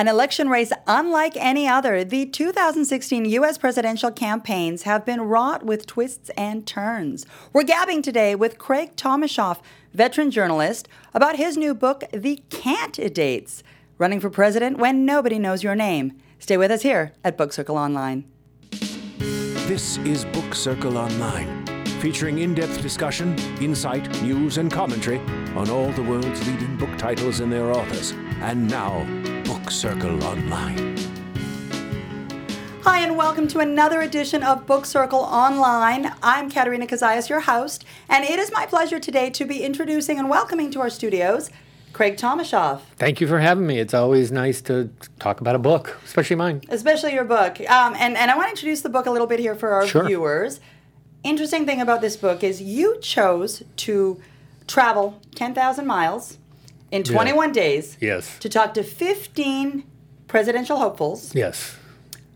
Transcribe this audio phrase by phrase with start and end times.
[0.00, 3.58] An election race unlike any other, the 2016 U.S.
[3.58, 7.26] presidential campaigns have been wrought with twists and turns.
[7.52, 9.60] We're gabbing today with Craig Tomashoff,
[9.92, 13.62] veteran journalist, about his new book, The Candidates
[13.98, 16.14] Running for President When Nobody Knows Your Name.
[16.38, 18.24] Stay with us here at Book Circle Online.
[18.70, 21.66] This is Book Circle Online,
[22.00, 25.18] featuring in depth discussion, insight, news, and commentary
[25.54, 28.12] on all the world's leading book titles and their authors.
[28.40, 29.06] And now,
[29.50, 30.96] Book Circle Online.
[32.84, 36.12] Hi, and welcome to another edition of Book Circle Online.
[36.22, 40.30] I'm Katerina Kazayas, your host, and it is my pleasure today to be introducing and
[40.30, 41.50] welcoming to our studios
[41.92, 42.82] Craig Tomashoff.
[42.96, 43.80] Thank you for having me.
[43.80, 46.62] It's always nice to talk about a book, especially mine.
[46.68, 47.58] Especially your book.
[47.68, 49.84] Um, and, and I want to introduce the book a little bit here for our
[49.84, 50.06] Sure.
[50.06, 50.60] viewers.
[51.24, 54.20] Interesting thing about this book is you chose to
[54.68, 56.38] travel 10,000 miles
[56.90, 58.38] in 21 days Yes.
[58.40, 59.84] to talk to 15
[60.28, 61.76] presidential hopefuls Yes.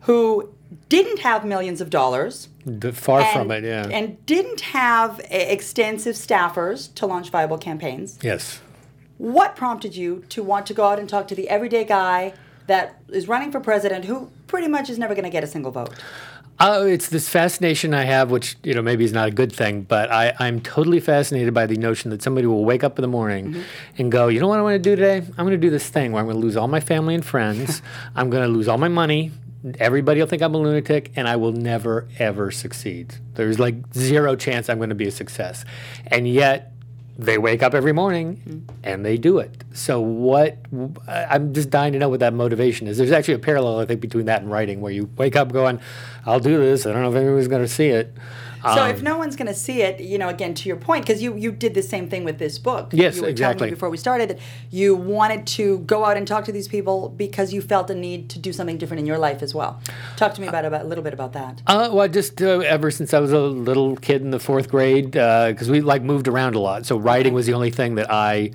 [0.01, 0.51] who
[0.89, 2.49] didn't have millions of dollars.
[2.79, 3.87] D- far and, from it, yeah.
[3.89, 8.19] And didn't have extensive staffers to launch viable campaigns.
[8.23, 8.61] yes.
[9.19, 12.33] What prompted you to want to go out and talk to the everyday guy
[12.67, 15.71] that is running for president who pretty much is never going to get a single
[15.71, 15.95] vote?
[16.59, 19.83] Uh, it's this fascination I have, which you know maybe is not a good thing,
[19.83, 23.09] but I, I'm totally fascinated by the notion that somebody will wake up in the
[23.09, 23.25] morning
[23.55, 23.63] Mm-hmm.
[23.99, 25.17] and go, you know what I want to do today?
[25.19, 27.25] I'm going to do this thing where I'm going to lose all my family and
[27.25, 27.83] friends.
[28.15, 29.33] I'm going to lose all my money.
[29.81, 33.17] Everybody will think I'm a lunatic, and I will never ever succeed.
[33.35, 35.65] There's like zero chance I'm going to be a success,
[36.07, 36.71] and yet
[37.17, 39.63] they wake up every morning and they do it.
[39.73, 40.59] So what?
[41.09, 42.99] I'm just dying to know what that motivation is.
[42.99, 45.79] There's actually a parallel I think between that and writing, where you wake up going,
[46.27, 46.87] "I'll do this.
[46.87, 48.15] I don't know if anybody's going to see it."
[48.63, 51.05] So Um, if no one's going to see it, you know, again to your point,
[51.05, 52.89] because you you did the same thing with this book.
[52.93, 53.67] Yes, you were telling exactly.
[53.67, 54.39] me before we started that
[54.71, 58.31] you wanted to go out and talk to these people because you felt a need
[58.31, 59.83] to do something different in your life as well.
[60.17, 61.61] Talk to me about, about a little bit about that.
[61.67, 65.11] Uh, well, just uh, ever since I was a little kid in the fourth grade,
[65.11, 68.53] because we like moved around a lot, so writing was the only thing that I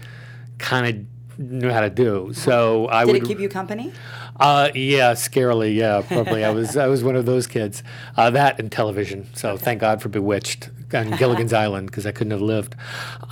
[0.58, 1.06] kind of
[1.40, 2.32] knew how to do.
[2.34, 3.94] So I Did would it keep you company?
[4.40, 5.76] Uh, yeah, scarily.
[5.76, 6.44] Yeah, probably.
[6.46, 7.84] I was I was one of those kids.
[8.16, 9.28] Uh, that and television.
[9.36, 12.76] So thank God for Bewitched and Gilligan's Island because I couldn't have lived.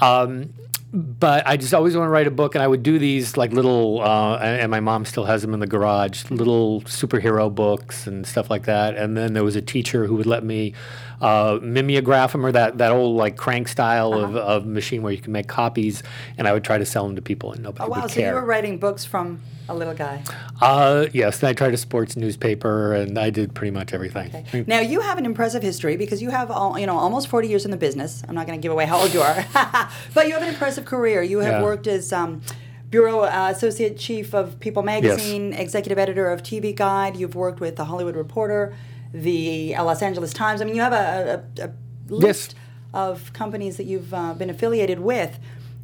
[0.01, 0.53] Um,
[0.93, 3.51] but I just always want to write a book, and I would do these like
[3.51, 8.25] little, uh, and my mom still has them in the garage, little superhero books and
[8.25, 8.95] stuff like that.
[8.95, 10.73] And then there was a teacher who would let me
[11.21, 14.47] uh, mimeograph them, or that, that old like crank style of, Uh-huh.
[14.47, 16.03] of machine where you can make copies,
[16.37, 18.01] and I would try to sell them to people, and nobody Oh, wow.
[18.03, 20.23] would So you were writing books from a little guy.
[20.61, 24.65] Uh, yes, I tried a sports newspaper, and I did pretty much everything.
[24.67, 27.65] Now you have an impressive history because you have all, you know almost 40 years
[27.65, 28.23] in the business.
[28.27, 29.45] I'm not going to give away how old you are,
[30.13, 31.21] but you have an impressive career.
[31.21, 31.63] You have Yeah.
[31.63, 32.41] worked as um,
[32.89, 37.17] bureau uh, associate chief of People Magazine, executive editor of TV Guide.
[37.17, 38.75] You've worked with the Hollywood Reporter,
[39.13, 40.61] the uh, Los Angeles Times.
[40.61, 41.71] I mean, you have a, a, a
[42.09, 42.55] list
[42.93, 45.37] of companies that you've uh, been affiliated with.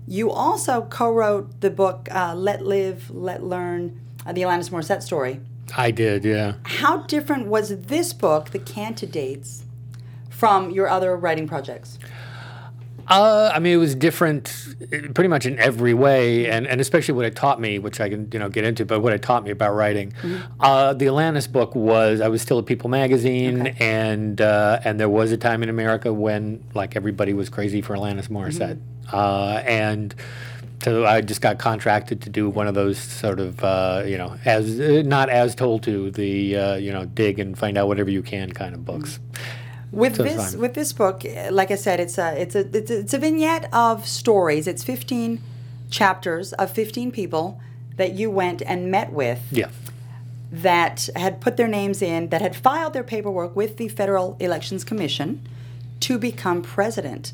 [0.07, 5.39] You also co-wrote the book uh, "Let Live, Let Learn," uh, the Alanis Morissette story
[5.77, 6.55] I did, yeah.
[6.63, 9.63] how different was this book, The Candidates,
[10.29, 11.97] from your other writing projects?
[13.07, 17.13] Uh, I mean, it was different, uh, pretty much in every way, and, and especially
[17.15, 18.85] what it taught me, which I can you know get into.
[18.85, 20.13] But what it taught me about writing,
[20.59, 23.75] uh, the Alanis book was I was still at People magazine, Okay.
[23.79, 27.95] and uh, and there was a time in America when like everybody was crazy for
[27.95, 28.79] Alanis Morissette,
[29.11, 30.15] uh, and
[30.83, 34.35] so I just got contracted to do one of those sort of uh, you know
[34.45, 38.09] as uh, not as told to the uh, you know dig and find out whatever
[38.09, 39.19] you can kind of books.
[39.93, 42.99] With So this, with this book, like I said, it's a it's a it's a,
[42.99, 44.67] it's a vignette of stories.
[44.67, 45.39] It's fifteen
[45.91, 47.61] chapters of fifteen people
[47.97, 49.69] that you went and met with Yeah.
[50.51, 54.83] that had put their names in, that had filed their paperwork with the Federal Elections
[54.83, 55.47] Commission
[55.99, 57.31] to become president.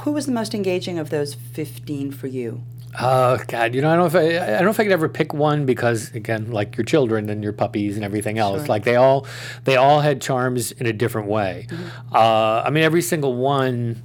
[0.00, 2.62] Who was the most engaging of those fifteen for you?
[2.98, 4.92] Oh God, you know, I don't know if I, I don't know if I could
[4.92, 8.66] ever pick one because again, like your children and your puppies and everything else, Sure.
[8.68, 9.26] like they all
[9.64, 11.66] they all had charms in a different way.
[12.12, 14.02] Uh, I mean, every single one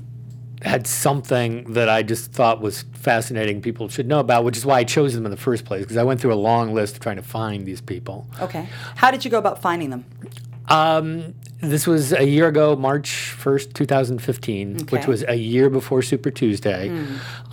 [0.62, 3.62] had something that I just thought was fascinating.
[3.62, 5.98] People should know about, which is why I chose them in the first place because
[5.98, 8.27] I went through a long list of trying to find these people.
[8.39, 8.68] Okay.
[8.95, 10.06] How did you go about finding them?
[10.68, 16.31] Um, this was a year ago, March 1st, 2015, which was a year before Super
[16.31, 16.90] Tuesday.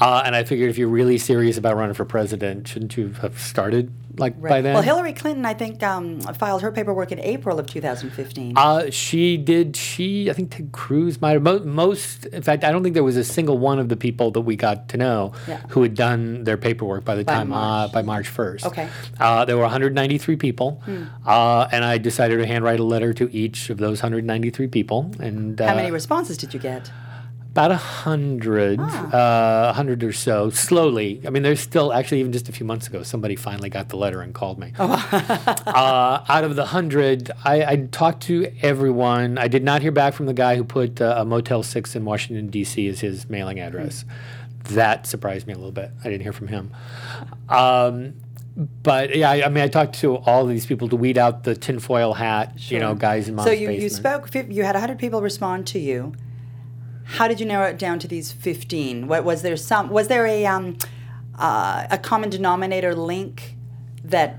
[0.00, 3.38] Uh, and I figured if you're really serious about running for president, shouldn't you have
[3.38, 4.50] started like Right.
[4.50, 4.74] by then.
[4.74, 8.54] Well, Hillary Clinton, I think, um, filed her paperwork in April of 2015.
[8.56, 9.76] Uh, she did.
[9.76, 11.42] She, I think Ted Cruz might have.
[11.42, 14.30] Mo- most, in fact, I don't think there was a single one of the people
[14.32, 15.60] that we got to know Yeah.
[15.70, 17.90] who had done their paperwork by the By time March.
[17.90, 18.66] Uh, by March first.
[18.66, 18.86] Okay.
[19.16, 19.22] Hmm.
[19.22, 20.82] Uh, there were 193 people,
[21.26, 25.10] uh, and I decided to handwrite a letter to each of those 193 people.
[25.20, 26.90] And How uh, many responses did you get?
[27.58, 29.66] About a hundred, Ah.
[29.66, 30.48] uh, a hundred or so.
[30.50, 31.20] Slowly.
[31.26, 33.96] I mean, there's still actually even just a few months ago, somebody finally got the
[33.96, 34.72] letter and called me.
[34.78, 34.92] Oh,
[35.66, 39.38] uh, out of the hundred, I, I talked to everyone.
[39.38, 42.04] I did not hear back from the guy who put uh, a Motel Six in
[42.04, 42.86] Washington D.C.
[42.86, 44.04] as his mailing address.
[44.70, 45.90] That surprised me a little bit.
[46.04, 46.70] I didn't hear from him.
[47.48, 48.14] Um,
[48.84, 51.56] but yeah, I, I mean, I talked to all these people to weed out the
[51.56, 53.82] tinfoil hat, you know, guys in mom's So you, basement.
[53.82, 54.34] you spoke.
[54.52, 56.14] You had 100 people respond to you.
[57.16, 59.08] How did you narrow it down to these 15?
[59.08, 59.56] What was there?
[59.56, 60.76] Some was there a um,
[61.38, 63.54] uh, a common denominator link
[64.04, 64.38] that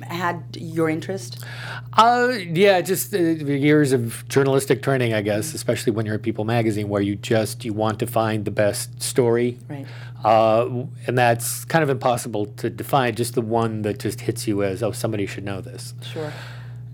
[0.00, 1.44] had your interest?
[1.92, 6.44] Uh, yeah, just uh, years of journalistic training, I guess, especially when you're at People
[6.44, 9.86] Magazine, where you just you want to find the best story, Right.
[10.24, 10.68] uh,
[11.06, 13.14] and that's kind of impossible to define.
[13.14, 16.32] Just the one that just hits you as, oh, somebody should know this, Sure.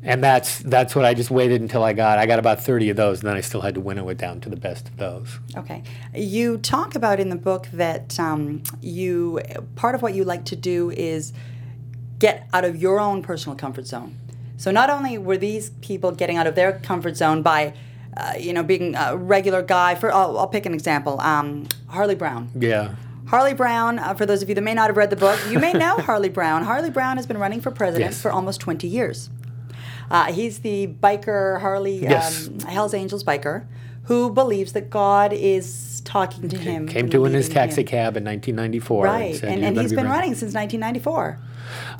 [0.02, 2.18] And that's that's what I just waited until I got.
[2.18, 4.40] I got about thirty of those, and then I still had to winnow it down
[4.42, 5.38] to the best of those.
[5.56, 5.82] Okay.
[6.14, 9.40] You talk about in the book that um, you
[9.76, 11.32] part of what you like to do is
[12.18, 14.16] get out of your own personal comfort zone.
[14.56, 17.72] So not only were these people getting out of their comfort zone by,
[18.16, 19.94] uh, you know, being a regular guy.
[19.94, 21.18] For I'll, I'll pick an example.
[21.20, 22.50] Um, Harley Brown.
[22.54, 22.94] Yeah.
[23.28, 25.58] Harley Brown, uh, for those of you that may not have read the book, you
[25.58, 26.64] may know Harley Brown.
[26.64, 28.20] Harley Brown has been running for president Yes.
[28.20, 29.30] for almost 20 years.
[30.10, 32.48] Uh, he's the biker, Harley, Yes.
[32.48, 33.64] um, Hells Angels biker,
[34.04, 36.88] who believes that God is talking to him.
[36.88, 37.86] Came to in his taxi him.
[37.86, 39.04] cab in 1994.
[39.04, 41.38] Right, said, and, "You and he's be been running since 1994.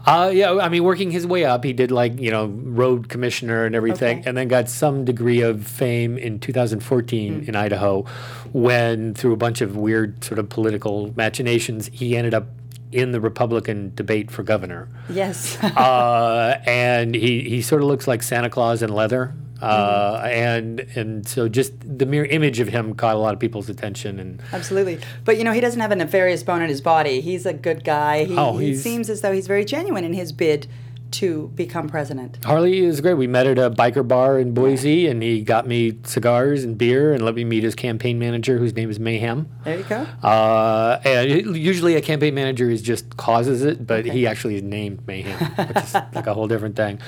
[0.04, 3.64] Uh, yeah, I mean, working his way up, he did like you know road commissioner
[3.66, 4.28] and everything, Okay.
[4.28, 7.48] and then got some degree of fame in 2014 Hmm.
[7.48, 8.04] in Idaho,
[8.52, 12.48] when through a bunch of weird sort of political machinations, he ended up
[12.92, 15.56] in the Republican debate for governor, Yes.
[15.62, 19.34] uh, and he he sort of looks like Santa Claus in leather.
[19.62, 23.68] Uh, and and so just the mere image of him caught a lot of people's
[23.68, 24.98] attention and Absolutely.
[25.26, 27.20] But you know, he doesn't have a nefarious bone in his body.
[27.20, 28.24] He's a good guy.
[28.24, 30.66] He, Oh, he seems as though he's very genuine in his bid
[31.12, 32.42] to become president.
[32.44, 33.14] Harley is great.
[33.14, 37.12] We met at a biker bar in Boise, and he got me cigars and beer,
[37.12, 39.48] and let me meet his campaign manager, whose name is Mayhem.
[39.64, 39.96] There you go.
[40.22, 44.10] Uh, and usually a campaign manager is just causes it, but Okay.
[44.10, 47.00] he actually is named Mayhem, which is like a whole different thing.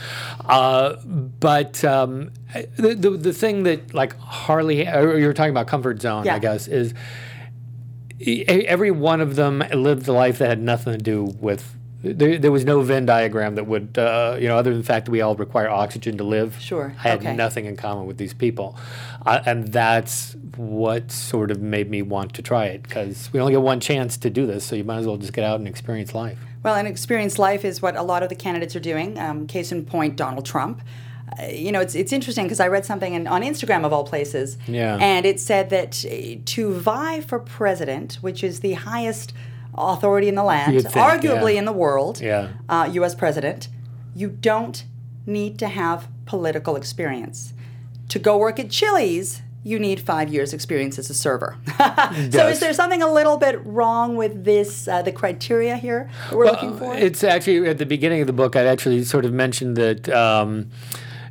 [0.44, 2.30] Uh, but um,
[2.76, 6.34] the, the the thing that like Harley, or you were talking about comfort zone, Yeah.
[6.36, 6.94] I guess, is
[8.48, 11.76] every one of them lived a life that had nothing to do with.
[12.02, 15.06] There, there was no Venn diagram that would, uh, you know, other than the fact
[15.06, 16.56] that we all require oxygen to live.
[16.60, 17.36] Sure, I had okay.
[17.36, 18.76] nothing in common with these people,
[19.24, 23.52] uh, and that's what sort of made me want to try it because we only
[23.52, 25.68] get one chance to do this, so you might as well just get out and
[25.68, 26.38] experience life.
[26.64, 29.18] Well, and experience life is what a lot of the candidates are doing.
[29.18, 30.82] Um, case in point, Donald Trump.
[31.40, 34.04] Uh, you know, it's, it's interesting because I read something in, on Instagram of all
[34.04, 34.98] places, Yeah.
[35.00, 39.32] and it said that uh, to vie for president, which is the highest
[39.74, 41.60] authority in the land, think, arguably yeah.
[41.60, 42.48] in the world, Yeah.
[42.68, 43.14] uh, U.S.
[43.14, 43.68] president,
[44.14, 44.84] you don't
[45.26, 47.54] need to have political experience.
[48.08, 51.56] To go work at Chili's, you need five years' experience as a server.
[52.30, 56.36] so, is there something a little bit wrong with this, uh, the criteria here that
[56.36, 56.94] we're looking for?
[56.94, 58.56] It's actually at the beginning of the book.
[58.56, 60.70] I actually sort of mentioned that um,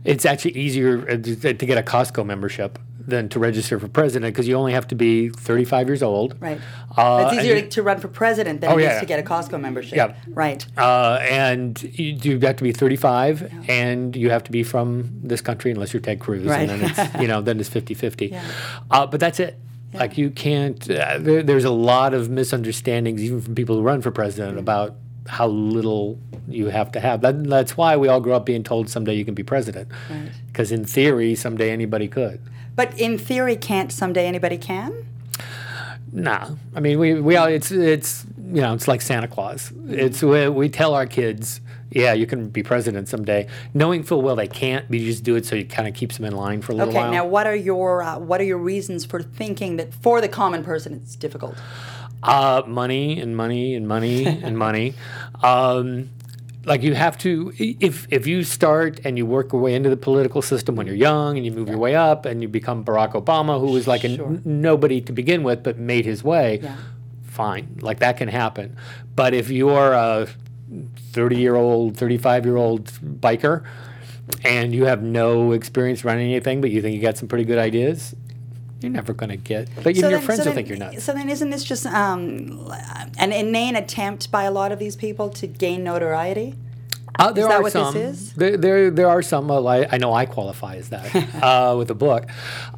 [0.05, 4.47] it's actually easier uh, to get a Costco membership than to register for president because
[4.47, 6.35] you only have to be 35 years old.
[6.39, 6.59] Right.
[6.95, 8.99] Uh, it's easier you- to, to run for president than Oh, it is yeah.
[8.99, 9.95] to get a Costco membership.
[9.95, 10.15] Yeah.
[10.29, 10.65] Right.
[10.77, 15.41] Uh, and you, you have to be 35 and you have to be from this
[15.41, 16.45] country unless you're Ted Cruz.
[16.45, 16.69] Right.
[16.69, 18.27] And then it's, you know, then it's 50 50.
[18.27, 18.43] Yeah.
[18.89, 19.57] Uh, but that's it.
[19.93, 19.99] Yeah.
[19.99, 24.01] Like you can't, uh, there, there's a lot of misunderstandings, even from people who run
[24.01, 24.95] for president, about
[25.27, 26.17] how little
[26.47, 27.21] you have to have.
[27.21, 29.89] That, that's why we all grow up being told someday you can be president.
[30.09, 30.29] Right.
[30.47, 32.41] Because in theory, someday anybody could.
[32.75, 35.05] But in theory, can't someday anybody can?
[36.13, 39.71] Nah, I mean we we all it's it's you know it's like Santa Claus.
[39.87, 44.35] It's we, we tell our kids, yeah, you can be president someday, knowing full well
[44.35, 44.85] they can't.
[44.89, 46.75] But you just do it so it kind of keeps them in line for a
[46.75, 46.97] little Okay.
[46.99, 47.07] while.
[47.07, 50.27] Okay, now, what are your uh, what are your reasons for thinking that for the
[50.27, 51.55] common person it's difficult?
[52.23, 54.93] Uh, money and money and money and money.
[55.43, 56.09] Um,
[56.65, 59.97] like you have to if if you start and you work your way into the
[59.97, 63.13] political system when you're young and you move your way up and you become Barack
[63.13, 64.27] Obama, who was like a Sure.
[64.27, 66.59] n- nobody to begin with but made his way.
[66.61, 66.75] Yeah.
[67.23, 68.75] Fine, like that can happen.
[69.15, 70.27] But if you're a
[71.13, 72.85] 30 year old, 35 year old
[73.21, 73.63] biker,
[74.43, 77.57] and you have no experience running anything, but you think you got some pretty good
[77.57, 78.15] ideas,
[78.83, 79.69] you're never going to get.
[79.75, 81.03] But even your then- friends so will then- think you're nuts.
[81.03, 82.71] So then, isn't this just um,
[83.17, 86.55] an inane attempt by a lot of these people to gain notoriety?
[87.19, 87.97] Uh, there that are what this some.
[87.97, 88.33] is?
[88.33, 89.51] There, there, there are some.
[89.51, 92.29] Uh, I, I know I qualify as that uh, with the book.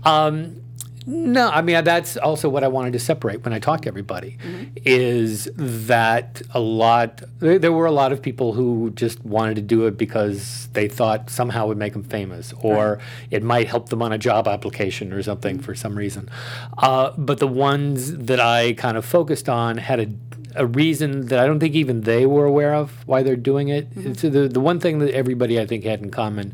[0.03, 0.61] Um,
[1.05, 4.37] no, I mean that's also what I wanted to separate when I talk to everybody.
[4.43, 4.77] Mm-hmm.
[4.85, 7.21] Is that a lot?
[7.39, 10.87] There, there were a lot of people who just wanted to do it because they
[10.87, 12.99] thought somehow it would make them famous, or
[13.31, 15.63] it might help them on a job application or something Mm-hmm.
[15.63, 16.29] for some reason.
[16.77, 20.07] Uh, but the ones that I kind of focused on had a
[20.55, 23.87] a reason that I don't think even they were aware of why they're doing it.
[24.17, 26.53] So the the one thing that everybody I think had in common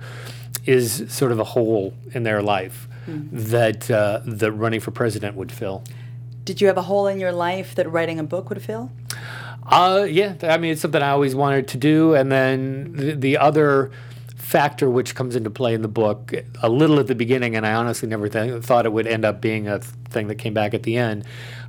[0.65, 2.87] is sort of a hole in their life
[3.31, 5.83] that uh, that running for president would fill.
[6.43, 8.91] Did you have a hole in your life that writing a book would fill?
[9.65, 13.37] Uh, yeah, I mean it's something I always wanted to do, and then the, the
[13.37, 13.91] other
[14.35, 17.73] factor which comes into play in the book a little at the beginning, and I
[17.73, 20.83] honestly never th- thought it would end up being a thing that came back at
[20.83, 21.23] the end,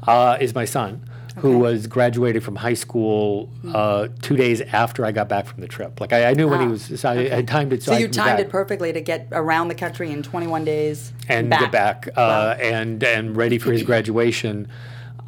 [0.07, 1.05] uh, is my son.
[1.41, 5.69] Who was graduated from high school uh, two days after I got back from the
[5.69, 6.01] trip?
[6.01, 7.83] Like I, I knew when he Ah, was, so I, I timed it.
[7.83, 10.11] So, So I you could be timed back it perfectly to get around the country
[10.11, 14.69] in 21 days and get back uh, and and ready for his graduation.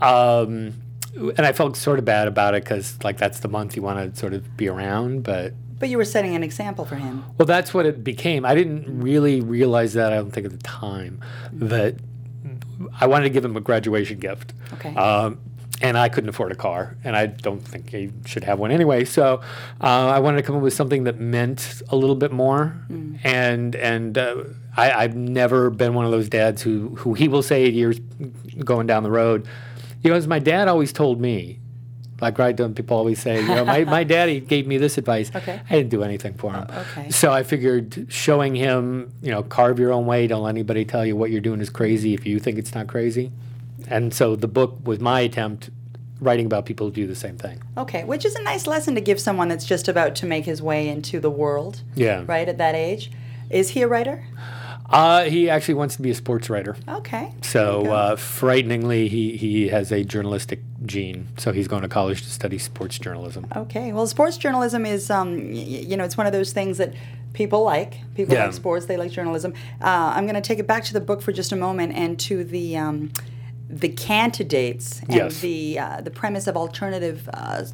[0.00, 0.74] Um,
[1.14, 4.14] and I felt sort of bad about it because like that's the month you want
[4.14, 7.24] to sort of be around, but But you were setting an example for him.
[7.38, 8.44] well, that's what it became.
[8.44, 10.12] I didn't really realize that.
[10.12, 11.20] I don't think at the time
[11.52, 11.96] that
[13.00, 14.54] I wanted to give him a graduation gift.
[14.74, 14.94] Okay.
[14.96, 15.38] Um,
[15.82, 19.04] and I couldn't afford a car, and I don't think he should have one anyway.
[19.04, 19.40] So
[19.80, 22.76] uh, I wanted to come up with something that meant a little bit more.
[23.24, 24.44] And and uh,
[24.76, 27.98] I, I've never been one of those dads who who he will say years
[28.64, 29.46] going down the road.
[30.02, 31.58] You know, as my dad always told me,
[32.20, 35.30] like right, don't people always say, you know, my, my daddy gave me this advice.
[35.34, 35.60] Okay.
[35.68, 36.66] I didn't do anything for him.
[36.70, 37.10] okay.
[37.10, 40.28] So I figured showing him, you know, carve your own way.
[40.28, 42.86] Don't let anybody tell you what you're doing is crazy if you think it's not
[42.86, 43.32] crazy.
[43.88, 45.70] And so the book was my attempt
[46.20, 47.60] writing about people who do the same thing.
[47.76, 50.62] Okay, which is a nice lesson to give someone that's just about to make his
[50.62, 52.22] way into the world, Yeah.
[52.26, 53.10] right at that age.
[53.50, 54.24] Is he a writer?
[54.88, 56.76] Uh, he actually wants to be a sports writer.
[56.86, 57.32] Okay.
[57.42, 61.28] So uh, frighteningly, he, he has a journalistic gene.
[61.38, 63.46] So he's going to college to study sports journalism.
[63.56, 63.92] Okay.
[63.92, 66.92] Well, sports journalism is, um, y- you know, it's one of those things that
[67.32, 67.94] people like.
[68.14, 68.44] People Yeah.
[68.44, 68.84] like sports.
[68.86, 69.54] They like journalism.
[69.80, 72.18] Uh, I'm going to take it back to the book for just a moment and
[72.20, 73.12] to the um,
[73.72, 75.40] the candidates and Yes.
[75.40, 77.64] the uh, the premise of alternative uh,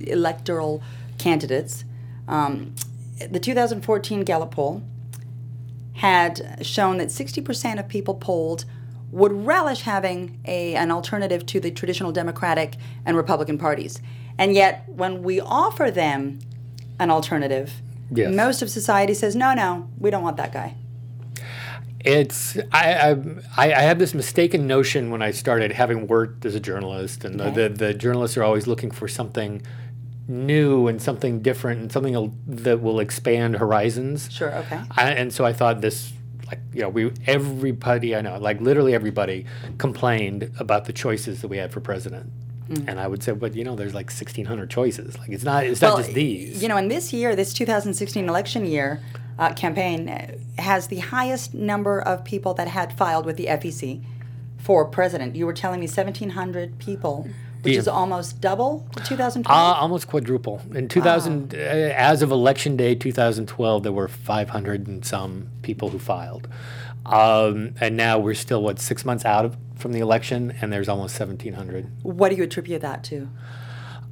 [0.00, 0.82] electoral
[1.18, 1.84] candidates.
[2.28, 2.74] Um,
[3.30, 4.82] the 2014 Gallup poll
[5.94, 8.66] had shown that 60% of people polled
[9.10, 12.74] would relish having a, an alternative to the traditional Democratic
[13.06, 14.02] and Republican parties.
[14.36, 16.40] And yet, when we offer them
[16.98, 17.72] an alternative,
[18.10, 18.34] Yes.
[18.34, 20.74] most of society says, no, no, we don't want that guy.
[22.06, 23.16] It's I,
[23.56, 27.40] I I had this mistaken notion when I started having worked as a journalist, and
[27.40, 27.50] Okay.
[27.50, 29.62] the, the the journalists are always looking for something
[30.28, 34.28] new and something different and something that will expand horizons.
[34.32, 34.80] Sure, okay.
[34.96, 36.12] I, and so I thought this,
[36.48, 39.46] like you know, we everybody I know, like literally everybody,
[39.78, 42.30] complained about the choices that we had for president.
[42.68, 42.88] Mm.
[42.88, 45.16] And I would say, but you know, there's like 1,600 choices.
[45.18, 46.60] Like it's not, it's not just these.
[46.60, 49.00] You know, in this year, this 2016 election year
[49.38, 50.08] uh, campaign
[50.58, 54.02] has the highest number of people that had filed with the FEC
[54.58, 55.36] for president.
[55.36, 57.28] You were telling me 1,700 people,
[57.62, 57.78] which Yeah.
[57.80, 59.46] is almost double the 2012.
[59.58, 60.62] Uh, almost quadruple.
[60.74, 65.98] In 2000, uh, as of election day 2012, there were 500 and some people who
[65.98, 66.48] filed.
[67.04, 70.88] Um, and now we're still, what, six months out of, from the election, and there's
[70.88, 71.86] almost 1,700.
[72.02, 73.28] what do you attribute that to?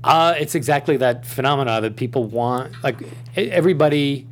[0.05, 2.73] Uh, it's exactly that phenomena that people want.
[2.85, 2.99] Like,
[3.37, 4.27] everybody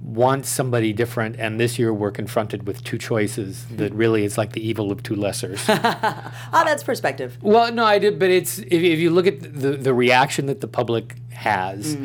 [0.00, 4.52] wants somebody different, and this year we're confronted with two choices that really is like
[4.52, 5.60] the evil of two lessers.
[6.52, 7.38] Ah, that's perspective.
[7.42, 10.60] Well, no, I did, but it's if, if you look at the the reaction that
[10.60, 11.96] the public has,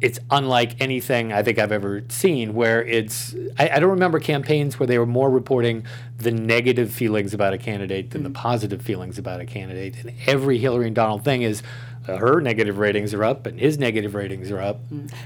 [0.00, 2.54] it's unlike anything I think I've ever seen.
[2.54, 5.84] Where it's I, I don't remember campaigns where they were more reporting
[6.18, 9.96] the negative feelings about a candidate than the positive feelings about a candidate.
[10.02, 11.62] And every Hillary and Donald thing is.
[12.10, 14.80] Uh, her negative ratings are up, and his negative ratings are up.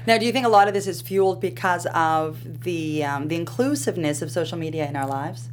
[0.07, 3.35] Now, do you think a lot of this is fueled because of the um, the
[3.35, 5.49] inclusiveness of social media in our lives?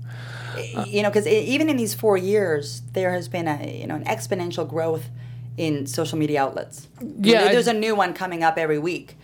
[0.54, 3.94] I- you know, because even in these four years, there has been a you know
[3.94, 5.04] an exponential growth
[5.56, 6.88] in social media outlets.
[7.20, 9.16] Yeah, I- there's a new one coming up every week,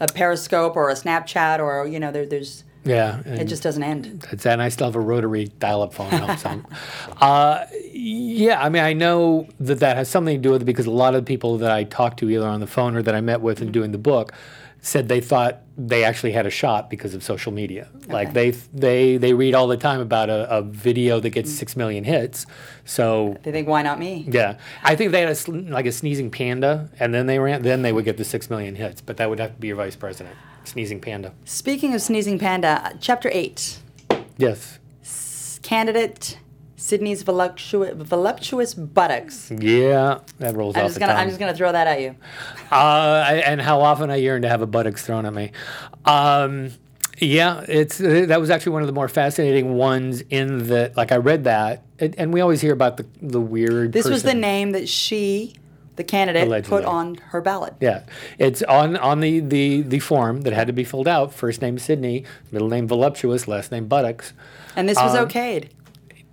[0.00, 4.26] a Periscope or a Snapchat or you know there, there's Yeah, it just doesn't end.
[4.30, 6.10] That's and I still have a rotary dial-up phone.
[6.10, 6.66] Helps some.
[7.20, 7.64] Uh,
[8.06, 10.90] Yeah, I mean, I know that that has something to do with it because a
[10.90, 13.22] lot of the people that I talked to, either on the phone or that I
[13.22, 13.72] met with in mm-hmm.
[13.72, 14.34] doing the book,
[14.82, 17.88] said they thought they actually had a shot because of social media.
[18.06, 21.54] Like they they they read all the time about a, a video that gets mm.
[21.54, 22.44] six million hits.
[22.84, 24.26] So They think, why not me?
[24.28, 27.62] yeah, I think they had a like a sneezing panda, and then they ran.
[27.62, 29.76] Then they would get the six million hits, but that would have to be your
[29.76, 31.32] vice president, sneezing panda.
[31.46, 33.78] Speaking of sneezing panda, chapter eight,
[34.36, 34.78] Yes.
[35.62, 36.38] candidate
[36.84, 39.50] Sydney's voluptuous, voluptuous buttocks.
[39.50, 41.22] Yeah, that rolls I'm off just the gonna, tongue.
[41.22, 42.14] I'm just gonna throw that at you.
[42.70, 45.50] Uh, I- and how often I yearn to have a buttocks thrown at me.
[46.04, 46.72] Um,
[47.18, 51.10] yeah, it's uh, that was actually one of the more fascinating ones in the like
[51.10, 53.92] I read that, and, and we always hear about the the weird.
[53.92, 55.54] This was the name that she,
[55.96, 56.68] the candidate, Allegedly.
[56.80, 57.74] put on her ballot.
[57.80, 58.02] Yeah,
[58.38, 61.32] it's on on the, the the form that had to be filled out.
[61.32, 64.34] First name Sydney, middle name voluptuous, last name buttocks.
[64.76, 65.68] And this was Um, okayed.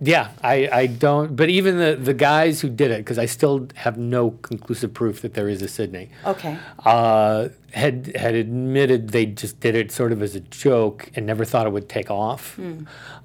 [0.04, 1.36] Yeah, I, I don't.
[1.36, 5.22] But even the the guys who did it, because I still have no conclusive proof
[5.22, 6.10] that there is a Sydney.
[6.26, 6.58] Okay.
[6.84, 11.44] uh, had had admitted they just did it sort of as a joke and never
[11.44, 12.58] thought it would take off.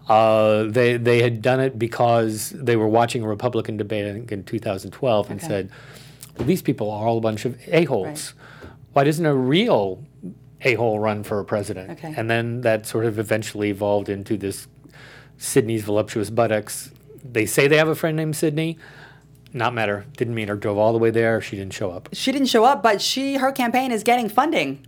[0.08, 4.32] Uh, they they had done it because they were watching a Republican debate I think
[4.32, 5.48] in 2012 and Okay.
[5.48, 5.70] said,
[6.38, 8.34] well, "These people are all a bunch of a holes.
[8.94, 10.04] Why doesn't a real
[10.62, 12.14] a hole run for a president?" Okay.
[12.16, 14.68] And then that sort of eventually evolved into this
[15.38, 16.92] Sydney's voluptuous buttocks.
[17.24, 18.78] They say they have a friend named Sydney.
[19.54, 20.06] Not matter.
[20.18, 20.56] Didn't meet her.
[20.56, 21.42] Drove all the way there.
[21.42, 22.10] She didn't show up.
[22.14, 24.86] She didn't show up, but she her campaign is getting funding.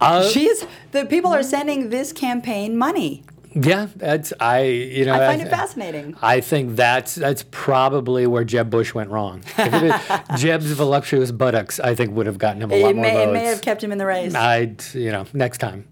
[0.00, 3.24] Uh, She's the people are sending this campaign money.
[3.54, 4.62] Yeah, that's I.
[4.62, 6.16] You know, I find that's- it fascinating.
[6.20, 9.42] I think that's that's probably where Jeb Bush went wrong.
[9.56, 13.22] It Jeb's voluptuous buttocks, I think, would have gotten him a lot It more may,
[13.22, 14.34] it may have kept him in the race.
[14.34, 15.86] I'd, you know, next time.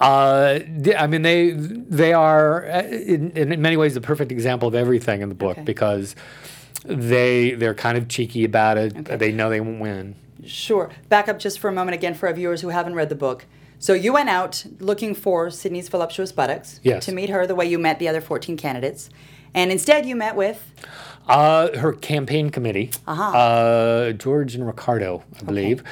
[0.00, 0.60] Uh,
[0.96, 5.22] I mean, they they are uh, in, in many ways the perfect example of everything
[5.22, 5.64] in the book Okay.
[5.64, 6.14] because
[6.84, 9.04] they they're kind of cheeky about it.
[9.18, 10.14] They know they won't win.
[10.44, 10.90] Sure.
[11.08, 13.44] Back up just for a moment again for our viewers who haven't read the book.
[13.82, 17.04] So you went out looking for Sydney's voluptuous buttocks Yes.
[17.06, 19.10] to meet her the way you met the other 14 candidates.
[19.54, 20.70] And instead you met with
[21.28, 23.22] Uh, her campaign committee, Uh-huh.
[23.22, 25.84] uh, George and Ricardo, I believe,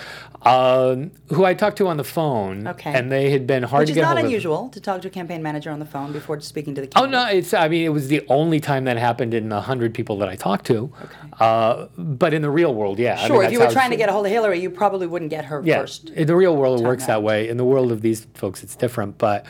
[0.42, 2.92] um, who I talked to on the phone, Okay.
[2.92, 4.24] and they had been hard which to is get not hold of.
[4.24, 7.04] unusual to talk to a campaign manager on the phone before speaking to the Oh
[7.06, 7.26] no!
[7.26, 10.28] It's I mean it was the only time that happened in the hundred people that
[10.28, 10.90] I talked to.
[11.38, 13.14] Uh, but in the real world, yeah.
[13.14, 15.06] I mean, Sure, if you were trying to get a hold of Hillary, you probably
[15.06, 16.10] wouldn't get her yeah, first.
[16.10, 17.08] in the real world it works out.
[17.08, 17.48] that way.
[17.48, 19.16] In the world of these folks, it's different.
[19.16, 19.46] But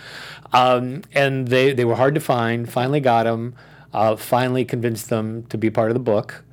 [0.52, 2.70] um, and they they were hard to find.
[2.70, 3.54] Finally got them.
[3.92, 6.44] Uh, finally convinced them to be part of the book,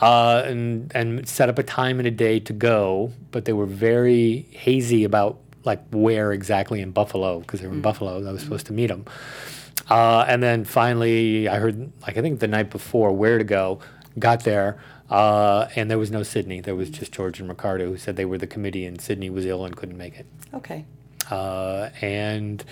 [0.00, 3.12] uh, and and set up a time and a day to go.
[3.30, 7.80] But they were very hazy about like where exactly in Buffalo because they were in
[7.80, 8.26] Buffalo.
[8.26, 9.04] I was supposed to meet them.
[9.88, 13.80] Uh, and then finally, I heard, like I think the night before, where to go.
[14.18, 16.60] Got there, uh, and there was no Sydney.
[16.60, 19.46] There was just George and Ricardo who said they were the committee, and Sydney was
[19.46, 20.26] ill and couldn't make it.
[20.52, 20.84] Okay.
[21.30, 22.64] Uh, and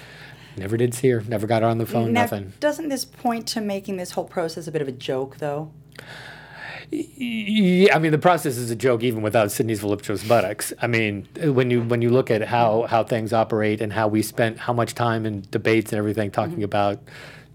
[0.59, 1.21] never did see her.
[1.23, 2.13] Never got her on the phone.
[2.13, 2.53] Now, nothing.
[2.61, 5.71] doesn't this point to making this whole process a bit of a joke, though?
[6.91, 10.73] Yeah, I mean the process is a joke even without Sydney's voluptuous buttocks.
[10.81, 14.23] I mean when you when you look at how how things operate and how we
[14.23, 16.99] spent how much time in debates and everything talking about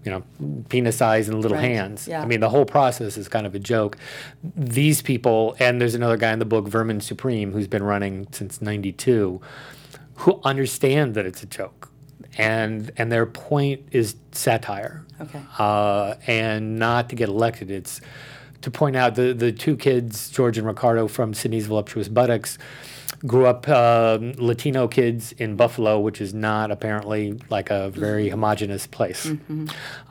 [0.04, 0.22] you know
[0.68, 1.66] penis size and little Mm-hmm.
[1.66, 2.06] Right, hands.
[2.06, 2.22] yeah.
[2.22, 3.98] I mean the whole process is kind of a joke.
[4.56, 8.62] These people and there's another guy in the book Vermin Supreme who's been running since
[8.62, 9.40] 92
[10.18, 11.90] who understand that it's a joke.
[12.38, 15.40] And and their point is satire Okay.
[15.58, 17.70] uh, and not to get elected.
[17.70, 18.00] It's
[18.62, 22.58] to point out the the two kids, George and Ricardo from Sydney's Voluptuous Buttocks,
[23.26, 28.86] grew up um Latino kids in Buffalo, which is not apparently like a very homogenous
[28.86, 29.30] place,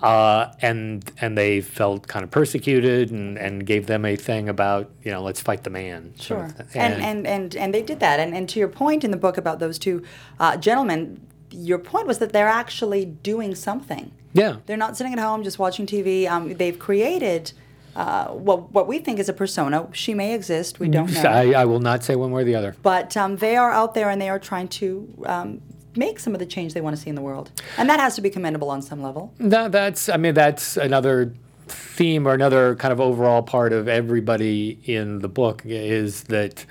[0.01, 4.89] uh, and and they felt kind of persecuted and, and gave them a thing about
[5.03, 6.13] you know let's fight the man.
[6.17, 6.45] sort Sure.
[6.45, 6.81] of thing.
[6.81, 8.19] And, and, and, and they did that.
[8.19, 10.03] And, and to your point in the book about those two
[10.39, 11.19] uh, gentlemen,
[11.53, 14.11] your point was that they're actually doing something.
[14.33, 16.27] yeah, They're not sitting at home just watching TV.
[16.27, 17.53] Um, they've created
[17.95, 19.87] uh, what, what we think is a persona.
[19.93, 20.79] She may exist.
[20.79, 21.29] We don't know.
[21.29, 22.75] I, I will not say one way or the other.
[22.81, 25.61] But um, they are out there and they are trying to um,
[25.95, 27.51] make some of the change they want to see in the world.
[27.77, 29.31] And that has to be commendable on some level.
[29.37, 31.33] That, that's, I mean, that's another
[31.67, 36.65] theme or another kind of overall part of everybody in the book is that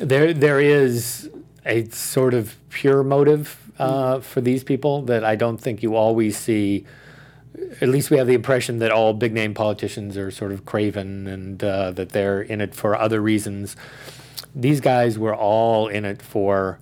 [0.00, 1.30] there there is
[1.64, 6.36] a sort of pure motive uh, for these people that I don't think you always
[6.36, 6.84] see.
[7.80, 11.26] At least we have the impression that all big name politicians are sort of craven
[11.26, 13.76] and uh, that they're in it for other reasons.
[14.54, 16.78] These guys were all in it for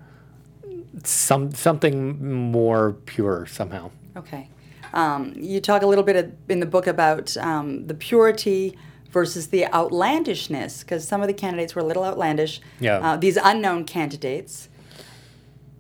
[1.04, 3.90] some something more pure somehow.
[4.16, 4.48] Okay.
[4.92, 8.78] Um, you talk a little bit in the book about um, the purity
[9.10, 12.60] versus the outlandishness, because some of the candidates were a little outlandish.
[12.80, 12.98] Yeah.
[12.98, 14.68] Uh, these unknown candidates.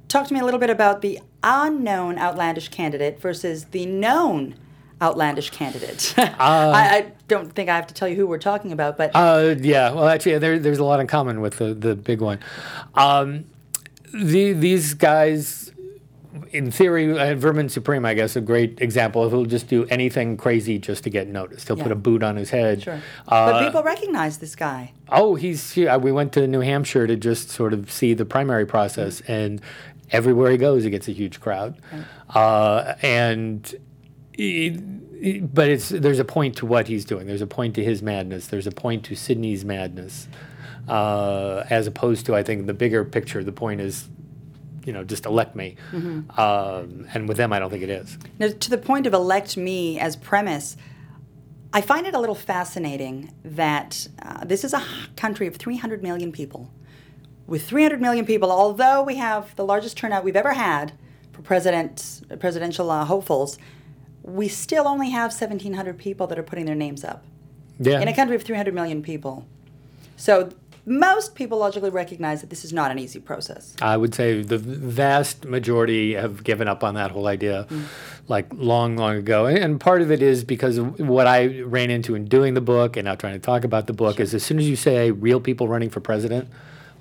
[0.08, 4.54] Talk to me a little bit about the unknown outlandish candidate versus the known
[5.02, 6.14] outlandish candidate.
[6.18, 9.56] I, I, don't think I have to tell you who we're talking about, but Uh,
[9.58, 12.38] yeah, well, actually, there, there's a lot in common with the, the big one.
[12.94, 13.44] Um,
[14.14, 15.72] the, these guys,
[16.52, 20.36] in theory, uh, Vermin Supreme, I guess, a great example of who'll just do anything
[20.36, 21.66] crazy just to get noticed.
[21.66, 22.82] He'll put a boot on his head.
[22.82, 23.02] sure.
[23.26, 24.92] Uh, but people recognize this guy.
[25.08, 25.98] Oh, he's here.
[25.98, 29.60] We went to New Hampshire to just sort of see the primary process, and
[30.10, 31.80] everywhere he goes, he gets a huge crowd.
[32.28, 33.74] Uh, and,
[34.36, 34.78] he-
[35.40, 37.26] but it's there's a point to what he's doing.
[37.26, 38.48] There's a point to his madness.
[38.48, 40.28] There's a point to Sydney's madness,
[40.88, 43.42] uh, as opposed to I think the bigger picture.
[43.42, 44.08] The point is,
[44.84, 45.76] you know, just elect me.
[46.36, 48.18] Um, and with them, I don't think it is.
[48.38, 50.76] Now, to the point of elect me as premise,
[51.72, 54.82] I find it a little fascinating that uh, this is a
[55.16, 56.70] country of 300 million people.
[57.46, 60.92] With 300 million people, although we have the largest turnout we've ever had
[61.32, 63.56] for president, presidential uh, hopefuls,
[64.22, 67.22] we still only have 1,700 people that are putting their names up
[67.78, 68.00] Yeah.
[68.00, 69.46] in a country of 300 million people.
[70.16, 70.50] So
[70.84, 73.76] most people logically recognize that this is not an easy process.
[73.80, 77.68] I would say the vast majority have given up on that whole idea,
[78.26, 79.46] like long, long ago.
[79.46, 82.96] And, part of it is because of what I ran into in doing the book
[82.96, 85.38] and now trying to talk about the book is as soon as you say real
[85.40, 86.48] people running for president,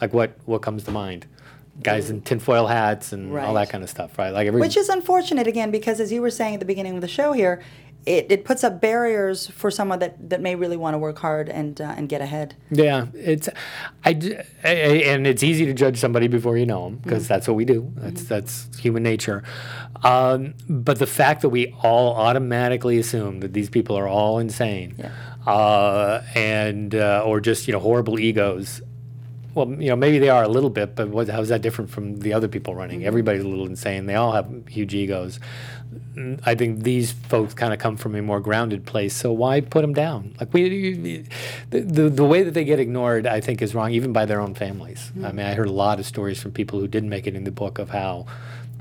[0.01, 1.25] like what what comes to mind?
[1.83, 4.29] Guys in tinfoil hats and all that kind of stuff, right?
[4.31, 7.01] Like every Which is unfortunate again because as you were saying at the beginning of
[7.01, 7.61] the show here,
[8.05, 11.49] it, it puts up barriers for someone that, that may really want to work hard
[11.49, 12.55] and uh, and get ahead.
[12.71, 13.49] Yeah, it's
[14.05, 14.11] I,
[14.63, 17.65] I- and it's easy to judge somebody before you know them because that's what we
[17.65, 17.91] do.
[17.97, 19.43] That's that's human nature.
[20.03, 24.95] Um, but the fact that we all automatically assume that these people are all insane,
[24.97, 25.11] Yeah.
[25.51, 28.81] uh, and uh, or just you know horrible egos.
[29.55, 31.89] Well, you know maybe they are a little bit, but what, how is that different
[31.89, 32.99] from the other people running?
[32.99, 33.07] Mm-hmm.
[33.07, 34.05] Everybody's a little insane.
[34.05, 35.39] They all have huge egos.
[36.43, 39.15] I think these folks kind of come from a more grounded place.
[39.15, 40.35] So why put them down?
[40.39, 41.23] Like we,
[41.69, 44.41] the, the the way that they get ignored, I think, is wrong, even by their
[44.41, 45.11] own families.
[45.11, 45.25] Mm-hmm.
[45.25, 47.45] I mean, I heard a lot of stories from people who didn't make it in
[47.45, 48.25] the book of how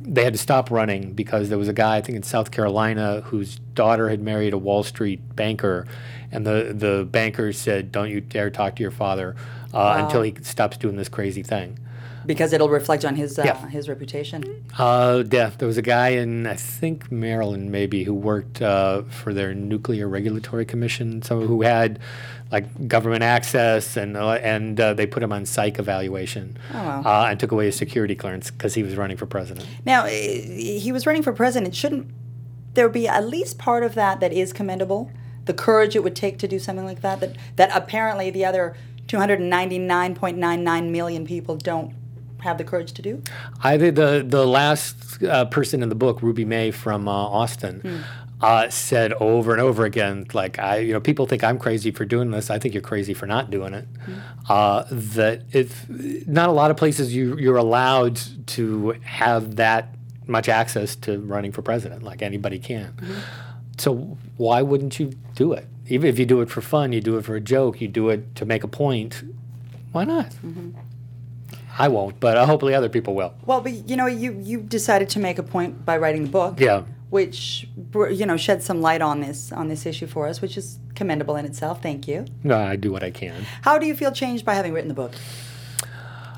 [0.00, 3.22] they had to stop running because there was a guy, I think, in South Carolina
[3.22, 5.87] whose daughter had married a Wall Street banker,
[6.32, 9.37] and the the banker said, "Don't you dare talk to your father
[9.74, 11.78] uh, until he stops doing this crazy thing."
[12.26, 13.68] Because it'll reflect on his uh, Yeah.
[13.68, 14.42] his reputation.
[14.78, 19.34] Uh, yeah, there was a guy in I think Maryland maybe who worked uh, for
[19.34, 21.98] their nuclear regulatory commission, someone who had
[22.50, 27.02] like government access, and uh, and uh, they put him on psych evaluation Oh, wow.
[27.04, 29.66] uh, and took away his security clearance because he was running for president.
[29.84, 31.74] Now eh, he was running for president.
[31.74, 32.06] Shouldn't
[32.72, 35.10] there be at least part of that that is commendable?
[35.44, 37.20] The courage it would take to do something like that.
[37.20, 38.74] That that apparently the other
[39.08, 41.94] 299.99 million people don't
[42.40, 43.22] have the courage to do.
[43.62, 48.04] I think the the last uh, person in the book, Ruby May from uh, Austin,
[48.40, 52.04] uh, said over and over again, like I, you know, people think I'm crazy for
[52.04, 52.50] doing this.
[52.50, 53.88] I think you're crazy for not doing it.
[54.48, 59.94] Uh, that if not a lot of places you you're allowed to have that
[60.26, 62.94] much access to running for president, like anybody can.
[63.78, 65.66] So why wouldn't you do it?
[65.88, 68.09] Even if you do it for fun, you do it for a joke, you do
[68.09, 69.23] it to make a point.
[69.92, 70.35] Why not?
[71.79, 73.35] I won't, but uh, hopefully other people will.
[73.47, 76.61] Well, but you know, you you decided to make a point by writing the book.
[76.61, 76.85] Yeah.
[77.11, 80.79] Which you know shed some light on this on this issue for us, which is
[80.94, 81.83] commendable in itself.
[81.83, 82.27] Thank you.
[82.42, 83.44] No, I do what I can.
[83.62, 85.12] How do you feel changed by having written the book?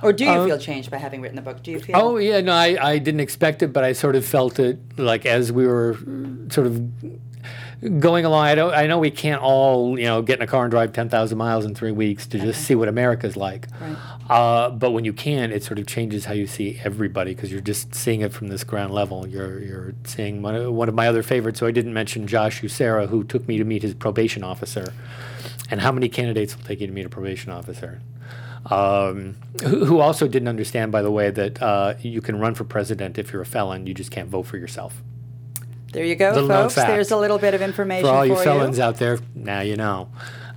[0.02, 1.62] Or do you feel changed by having written the book?
[1.62, 1.96] Do you feel?
[1.96, 5.24] Oh yeah, no, I, I didn't expect it, but I sort of felt it like
[5.24, 5.96] as we were
[6.50, 6.82] sort of
[7.98, 8.44] going along.
[8.44, 8.74] I don't.
[8.74, 11.38] I know we can't all you know get in a car and drive ten thousand
[11.38, 13.68] miles in three weeks to just see what America's like.
[13.80, 13.96] Right.
[14.28, 17.60] Uh, but when you can, it sort of changes how you see everybody because you're
[17.60, 19.26] just seeing it from this ground level.
[19.26, 21.60] You're you're seeing one of, one of my other favorites.
[21.60, 24.92] So I didn't mention Josh Usera, who took me to meet his probation officer.
[25.70, 28.00] And how many candidates will take you to meet a probation officer?
[28.70, 32.64] Um, who, who also didn't understand, by the way, that uh, you can run for
[32.64, 33.86] president if you're a felon.
[33.86, 35.02] You just can't vote for yourself.
[35.96, 36.74] There you go, Little folks.
[36.74, 39.76] There's a little bit of information For all you for felons out there, now you
[39.76, 40.10] know.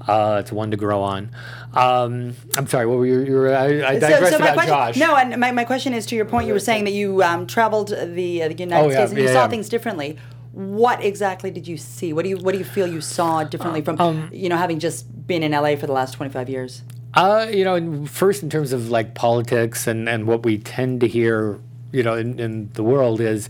[0.06, 1.30] Uh, it's one to grow on.
[1.74, 2.86] Um, I'm sorry.
[2.86, 3.26] What were your?
[3.26, 4.98] your I, I digressed my about question, Josh.
[4.98, 6.46] No, and my, my question is to your point.
[6.46, 9.20] You were saying that you um, traveled the, uh, the United Oh, yeah, States and
[9.20, 9.48] you yeah, saw yeah.
[9.48, 10.18] things differently.
[10.52, 12.12] What exactly did you see?
[12.12, 14.80] What do you what do you feel you saw differently from Um, you know having
[14.80, 16.82] just been in LA for the last 25 years?
[17.14, 21.08] Uh, you know, first in terms of like politics and, and what we tend to
[21.08, 21.60] hear,
[21.94, 23.48] you know, in, in the world is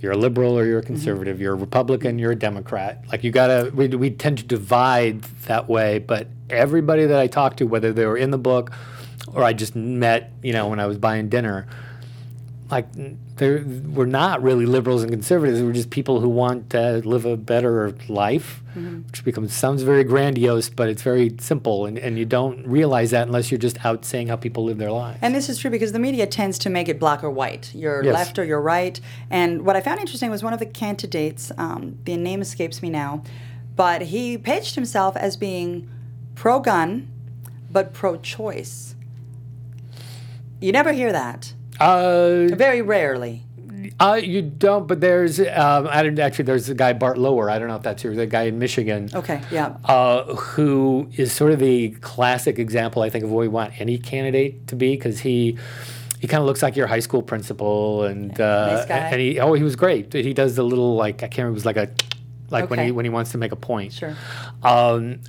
[0.00, 1.36] You're a liberal or you're a conservative.
[1.36, 1.42] Mm-hmm.
[1.42, 2.18] You're a Republican.
[2.18, 3.04] You're a Democrat.
[3.10, 3.70] Like you gotta.
[3.74, 5.98] We, we tend to divide that way.
[5.98, 8.72] But everybody that I talked to, whether they were in the book
[9.32, 11.66] or I just met, you know, when I was buying dinner,
[12.70, 12.86] like
[13.40, 15.62] we're not really liberals and conservatives.
[15.62, 19.02] We're just people who want to live a better life, mm-hmm.
[19.06, 23.26] which becomes sounds very grandiose, but it's very simple, and, and you don't realize that
[23.26, 25.18] unless you're just out saying how people live their lives.
[25.22, 27.74] And this is true because the media tends to make it black or white.
[27.74, 28.12] You're yes.
[28.12, 29.00] left or you're right.
[29.30, 31.50] And what I found interesting was one of the candidates.
[31.56, 33.22] Um, the name escapes me now,
[33.76, 35.88] but he pitched himself as being
[36.34, 37.08] pro-gun,
[37.70, 38.94] but pro-choice.
[40.60, 41.54] You never hear that.
[41.80, 43.44] Uh, Very rarely.
[44.00, 47.50] Uh, you don't, but there's um, I don't, actually there's a guy Bart Lower.
[47.50, 49.08] I don't know if that's your the guy in Michigan.
[49.12, 49.76] Okay, yeah.
[49.84, 53.98] Uh, who is sort of the classic example, I think, of what we want any
[53.98, 55.58] candidate to be, because he
[56.20, 59.54] he kind of looks like your high school principal, and uh, nice and he oh
[59.54, 60.12] he was great.
[60.12, 61.88] He does the little like I can't remember it was like a
[62.50, 62.70] like okay.
[62.70, 63.92] when he when he wants to make a point.
[63.92, 64.16] Sure.
[64.62, 65.20] Um,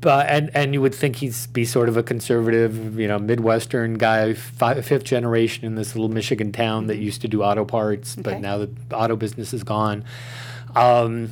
[0.00, 3.94] but and and you would think he'd be sort of a conservative, you know, midwestern
[3.94, 7.02] guy, five, fifth generation in this little Michigan town that mm-hmm.
[7.02, 8.22] used to do auto parts, okay.
[8.22, 10.04] but now the auto business is gone.
[10.76, 11.30] Um,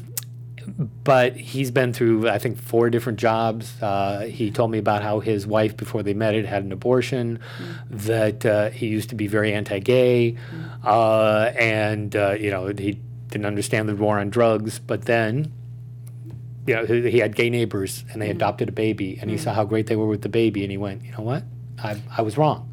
[1.04, 3.80] but he's been through, I think, four different jobs.
[3.82, 7.38] Uh, he told me about how his wife, before they met, had had an abortion.
[7.58, 7.96] Mm-hmm.
[8.08, 10.86] That uh, he used to be very anti-gay, mm-hmm.
[10.86, 14.78] uh, and uh, you know he didn't understand the war on drugs.
[14.78, 15.52] But then
[16.66, 18.36] you know, he had gay neighbors and they mm-hmm.
[18.36, 19.54] adopted a baby, and he saw mm.
[19.54, 21.44] how great they were with the baby, and he went, you know what,
[21.82, 22.70] I, I was wrong.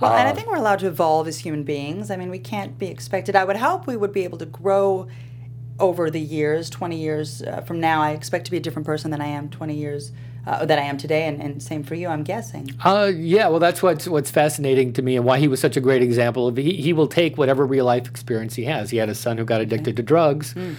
[0.00, 2.10] Well, uh, and I uh, think we're allowed to evolve as human beings.
[2.10, 3.36] I mean, we can't be expected.
[3.36, 5.06] I would hope we would be able to grow
[5.78, 6.68] over the years.
[6.68, 9.48] Twenty years uh, from now, I expect to be a different person than I am
[9.48, 10.12] twenty years.
[10.46, 12.68] Uh, that I am today, and, and same for you, I'm guessing.
[12.84, 15.80] Uh, yeah, well, that's what's what's fascinating to me, and why he was such a
[15.80, 16.58] great example of.
[16.58, 18.90] He, he will take whatever real life experience he has.
[18.90, 19.96] He had a son who got addicted okay.
[19.96, 20.52] to drugs.
[20.52, 20.76] Mm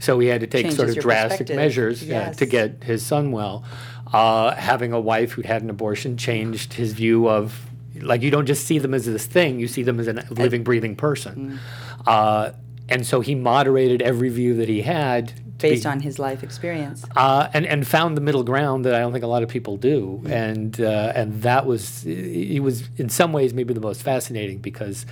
[0.00, 3.32] so he had to take Changes sort of drastic measures uh, to get his son
[3.32, 3.64] well.
[4.12, 7.66] Uh, having a wife who'd had an abortion changed his view of
[8.00, 10.62] like you don't just see them as this thing; you see them as a living,
[10.64, 11.58] breathing person.
[12.04, 12.06] Mm.
[12.06, 12.52] Uh,
[12.88, 17.04] and so he moderated every view that he had based be, on his life experience,
[17.16, 19.76] uh, and and found the middle ground that I don't think a lot of people
[19.76, 20.20] do.
[20.24, 20.30] Mm.
[20.30, 25.04] And uh, and that was he was in some ways maybe the most fascinating because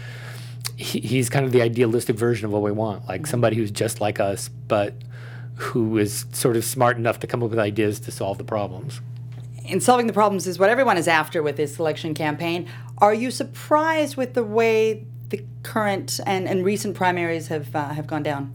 [0.77, 3.31] he, he's kind of the idealistic version of what we want, like mm-hmm.
[3.31, 4.95] somebody who's just like us, but
[5.57, 9.01] who is sort of smart enough to come up with ideas to solve the problems.
[9.69, 12.69] And solving the problems is what everyone is after with this election campaign.
[12.99, 18.07] Are you surprised with the way the current and, and recent primaries have uh, have
[18.07, 18.55] gone down?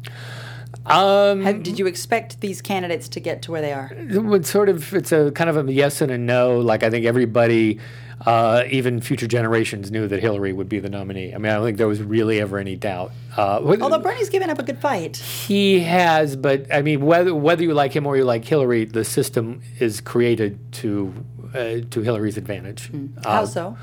[0.85, 3.91] Um, did you expect these candidates to get to where they are?
[3.93, 6.59] It sort of it's a kind of a yes and a no.
[6.59, 7.79] Like I think everybody
[8.25, 11.33] uh, even future generations knew that Hillary would be the nominee.
[11.33, 13.11] I mean, I don't think there was really ever any doubt.
[13.35, 15.17] Uh, Although Bernie's given up a good fight.
[15.17, 19.03] He has, but I mean, whether whether you like him or you like Hillary, the
[19.03, 21.13] system is created to
[21.53, 22.91] uh, to Hillary's advantage.
[22.91, 23.23] Mm.
[23.25, 23.77] How so?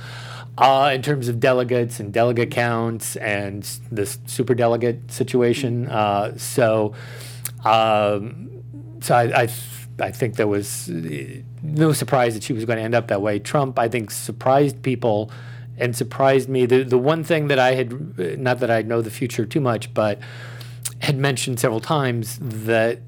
[0.57, 5.85] Uh, in terms of delegates and delegate counts and this super delegate situation.
[5.85, 5.93] Hmm.
[5.93, 6.95] Uh, so,
[7.65, 8.51] um,
[9.01, 9.49] so I, I,
[10.01, 10.91] I think there was
[11.63, 13.39] no surprise that she was going to end up that way.
[13.39, 15.31] Trump, I think, surprised people
[15.77, 16.67] and surprised me.
[16.67, 19.93] The the one thing that I had, not that I know the future too much,
[19.95, 20.19] but
[21.01, 23.01] had mentioned several times that,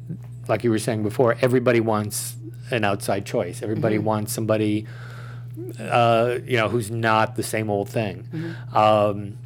[0.49, 2.37] like you were saying before, everybody wants
[2.71, 3.63] an outside choice.
[3.63, 4.05] Everybody mm-hmm.
[4.05, 4.87] wants somebody,
[5.81, 8.29] uh, you know, who's not the same old thing.
[8.33, 8.77] Mm-hmm.
[8.77, 9.39] Um,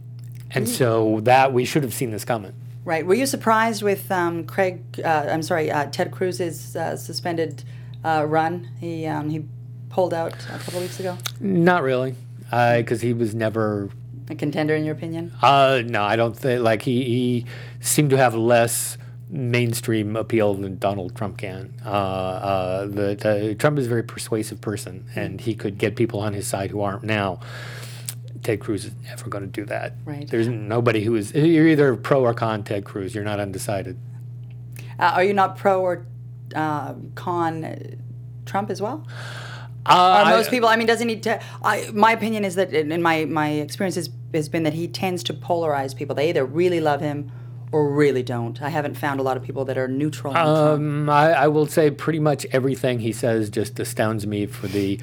[0.50, 2.52] and so that we should have seen this coming.
[2.84, 3.06] Right.
[3.06, 4.82] Were you surprised with um, Craig?
[5.02, 7.64] Uh, I'm sorry, uh, Ted Cruz's uh, suspended
[8.04, 8.68] uh, run.
[8.80, 9.44] He um, he
[9.88, 11.16] pulled out a couple weeks ago.
[11.40, 12.14] Not really,
[12.44, 13.90] because uh, he was never
[14.28, 15.32] a contender in your opinion.
[15.42, 16.62] Uh, no, I don't think.
[16.62, 17.46] Like he he
[17.80, 18.98] seemed to have less
[19.30, 21.74] mainstream appeal than Donald Trump can.
[21.84, 26.32] Uh, uh, the, Trump is a very persuasive person, and he could get people on
[26.32, 27.40] his side who aren't now.
[28.42, 29.94] Ted Cruz is never going to do that.
[30.04, 30.28] Right.
[30.28, 31.32] There's nobody who is.
[31.32, 33.14] You're either pro or con Ted Cruz.
[33.14, 33.98] You're not undecided.
[34.98, 36.06] Uh, are you not pro or
[36.54, 38.00] uh, con
[38.46, 39.06] Trump as well?
[39.86, 41.16] Uh, most I, people, I mean, doesn't he?
[41.16, 44.88] Te- I, my opinion is that, in my my experience has, has been that he
[44.88, 46.14] tends to polarize people.
[46.14, 47.30] They either really love him
[47.70, 48.62] or really don't.
[48.62, 50.36] I haven't found a lot of people that are neutral.
[50.36, 55.00] Um, I, I, will say pretty much everything he says just astounds me for the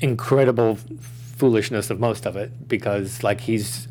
[0.00, 0.78] incredible
[1.36, 2.66] foolishness of most of it.
[2.66, 3.86] Because like he's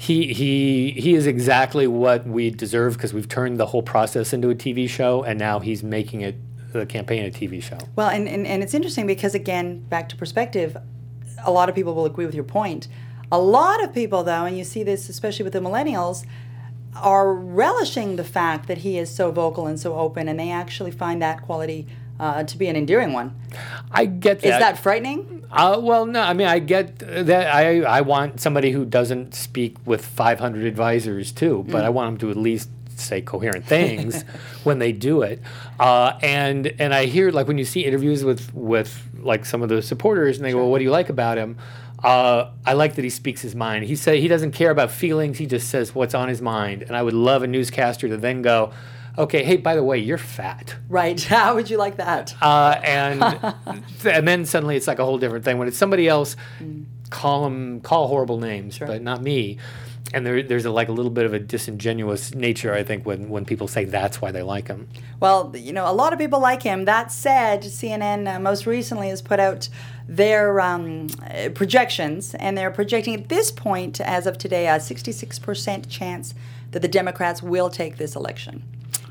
[0.00, 4.48] he he he is exactly what we deserve because we've turned the whole process into
[4.48, 6.36] a TV show, and now he's making it
[6.72, 7.78] the campaign a TV show.
[7.96, 10.76] Well, and, and and it's interesting because again, back to perspective,
[11.44, 12.86] a lot of people will agree with your point.
[13.32, 16.24] A lot of people, though, and you see this especially with the millennials,
[16.94, 20.92] are relishing the fact that he is so vocal and so open, and they actually
[20.92, 21.88] find that quality
[22.20, 23.34] uh, to be an endearing one.
[23.90, 24.46] I get that.
[24.46, 25.37] Is that frightening?
[25.50, 26.20] Uh, well, no.
[26.20, 27.54] I mean, I get that.
[27.54, 31.86] I I want somebody who doesn't speak with 500 advisors too, but mm.
[31.86, 34.22] I want them to at least say coherent things
[34.64, 35.40] when they do it.
[35.78, 39.68] Uh, and and I hear like when you see interviews with with like some of
[39.68, 40.60] the supporters, and they sure.
[40.60, 41.56] go, well, "What do you like about him?"
[42.02, 43.84] Uh, I like that he speaks his mind.
[43.84, 45.38] He said he doesn't care about feelings.
[45.38, 46.82] He just says what's on his mind.
[46.82, 48.72] And I would love a newscaster to then go,
[49.18, 50.76] okay, hey, by the way, you're fat.
[50.88, 51.20] Right.
[51.24, 52.34] How would you like that?
[52.40, 53.22] Uh, and
[54.04, 55.58] and then suddenly it's like a whole different thing.
[55.58, 56.84] When it's somebody else, mm.
[57.10, 58.86] call them call horrible names, sure.
[58.86, 59.58] but not me.
[60.14, 63.28] And there, there's a, like a little bit of a disingenuous nature, I think, when,
[63.28, 64.88] when people say that's why they like him.
[65.20, 66.86] Well, you know, a lot of people like him.
[66.86, 69.68] That said, CNN uh, most recently has put out
[70.08, 71.08] their um,
[71.54, 76.32] projections, and they're projecting at this point, as of today, a 66% chance
[76.70, 78.62] that the Democrats will take this election.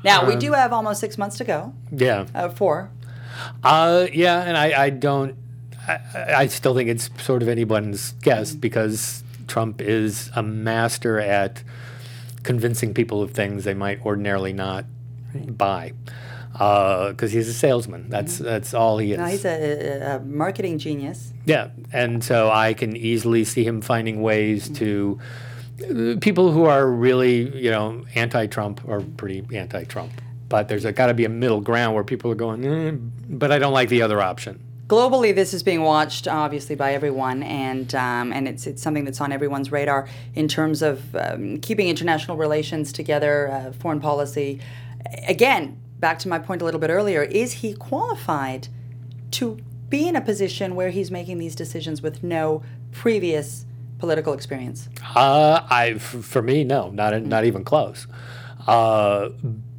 [0.04, 1.74] Now, we um, do have almost six months to go.
[1.90, 2.26] Yeah.
[2.34, 2.90] Uh, four.
[3.62, 5.36] Uh, yeah, and I, I don't.
[5.86, 8.60] I, I still think it's sort of anyone's guess mm-hmm.
[8.60, 11.62] because Trump is a master at
[12.42, 14.84] convincing people of things they might ordinarily not
[15.34, 15.56] right.
[15.58, 15.92] buy
[16.52, 18.08] because uh, he's a salesman.
[18.08, 18.44] That's mm-hmm.
[18.44, 19.18] that's all he is.
[19.18, 21.32] No, he's a, a, marketing genius.
[21.44, 24.74] Yeah, and so I can easily see him finding ways mm-hmm.
[24.74, 25.20] to
[26.20, 30.12] people who are really, you know, anti-Trump are pretty anti-Trump.
[30.48, 32.92] But there's got to be a middle ground where people are going, eh,
[33.28, 34.60] but I don't like the other option.
[34.86, 39.20] Globally, this is being watched obviously by everyone, and um, and it's it's something that's
[39.20, 44.60] on everyone's radar in terms of um, keeping international relations together, uh, foreign policy.
[45.26, 48.68] Again, back to my point a little bit earlier: is he qualified
[49.32, 49.58] to
[49.90, 53.66] be in a position where he's making these decisions with no previous
[53.98, 54.88] political experience?
[55.14, 58.06] Uh, I, for me, no, not not even close.
[58.66, 59.30] Uh,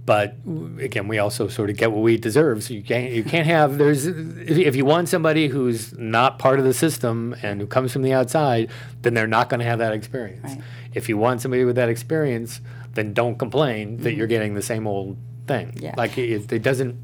[0.10, 0.38] but
[0.80, 2.64] again, we also sort of get what we deserve.
[2.64, 6.66] So you can't you can't have there's if you want somebody who's not part of
[6.66, 8.72] the system and who comes from the outside,
[9.04, 10.44] then they're not going to have that experience.
[10.44, 10.64] Right.
[10.96, 12.60] If you want somebody with that experience,
[12.96, 14.18] then don't complain that mm-hmm.
[14.18, 15.78] you're getting the same old thing.
[15.80, 15.94] Yeah.
[15.96, 16.98] Like it, it doesn't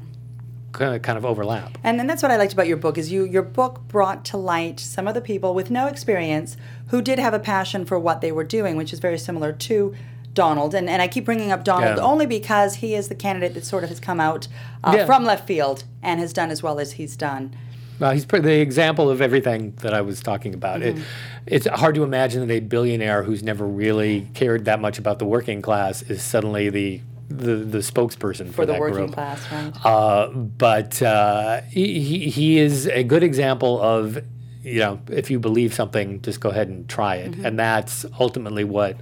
[0.76, 1.78] kind of overlap.
[1.82, 4.36] And then that's what I liked about your book is you your book brought to
[4.36, 6.56] light some of the people with no experience
[6.88, 9.94] who did have a passion for what they were doing, which is very similar to
[10.34, 10.74] Donald.
[10.74, 12.02] And, and I keep bringing up Donald yeah.
[12.02, 14.46] only because he is the candidate that sort of has come out
[14.84, 15.06] uh, yeah.
[15.06, 17.56] from left field and has done as well as he's done.
[17.98, 20.80] Well, he's the example of everything that I was talking about.
[20.80, 20.98] Mm-hmm.
[20.98, 21.04] It,
[21.46, 25.24] it's hard to imagine that a billionaire who's never really cared that much about the
[25.24, 29.12] working class is suddenly the the, the spokesperson for, for the that working group.
[29.12, 29.72] class, right?
[29.84, 34.18] Uh, but uh, he, he is a good example of
[34.66, 37.30] you know, if you believe something, just go ahead and try it.
[37.30, 37.46] Mm-hmm.
[37.46, 38.96] And that's ultimately what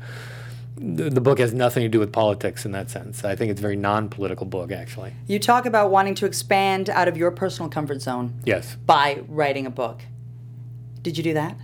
[0.77, 3.25] the, book has nothing to do with politics in that sense.
[3.25, 5.15] I think it's a very non political book, actually.
[5.27, 8.35] You talk about wanting to expand out of your personal comfort zone.
[8.45, 8.77] Yes.
[8.85, 10.03] By writing a book.
[11.01, 11.57] Did you do that?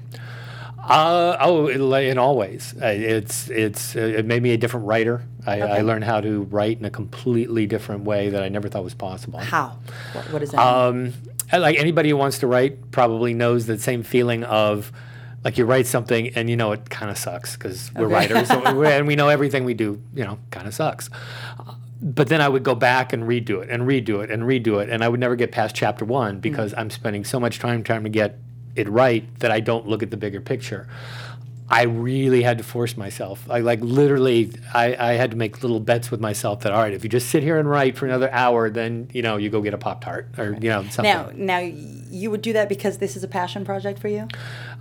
[0.83, 2.75] Uh, oh, in all ways.
[2.81, 5.23] Uh, it's it's uh, it made me a different writer.
[5.47, 5.73] I, okay.
[5.73, 8.95] I, learned how to write in a completely different way that I never thought was
[8.95, 9.39] possible.
[9.39, 9.79] How?
[10.13, 10.59] What, what is that?
[10.59, 11.15] Um,
[11.53, 14.93] like anybody who wants to write probably knows the same feeling of
[15.45, 18.35] like you write something and you know it kind of sucks because we're okay.
[18.35, 21.09] writers and we know everything we do you know kind of sucks
[22.03, 24.89] but then i would go back and redo it and redo it and redo it
[24.91, 26.81] and i would never get past chapter one because mm-hmm.
[26.81, 28.39] i'm spending so much time trying to get
[28.81, 30.89] it right that i don't look at the bigger picture
[31.73, 33.49] I really had to force myself.
[33.49, 36.93] I like literally, I, I had to make little bets with myself that all right,
[36.93, 39.63] if you just sit here and write for another hour, then you know you go
[39.63, 41.05] get a pop tart or you know something.
[41.05, 44.27] Now, now you would do that because this is a passion project for you.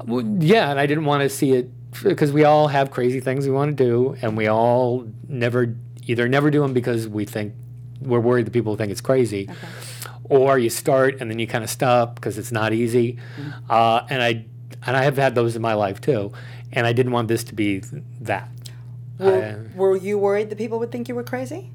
[0.03, 1.69] Well, yeah, and I didn't want to see it
[2.01, 5.75] because we all have crazy things we want to do, and we all never
[6.07, 7.53] either never do them because we think
[8.01, 9.47] we're worried that people think it's crazy.
[9.47, 9.67] Okay.
[10.29, 13.71] Or you start and then you kind of stop because it's not easy, mm-hmm.
[13.71, 14.45] uh, and I
[14.85, 16.31] and I have had those in my life too
[16.71, 17.79] and I didn't want this to be
[18.21, 18.49] that.
[19.17, 21.71] Were, uh, were you worried that people would think you were crazy?